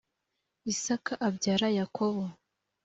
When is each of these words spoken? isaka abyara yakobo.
isaka 0.71 1.13
abyara 1.27 1.67
yakobo. 1.77 2.23